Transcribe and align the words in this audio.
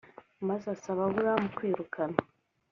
maze 0.47 0.65
asaba 0.75 1.01
aburahamu 1.07 1.47
kwirukana 1.57 2.17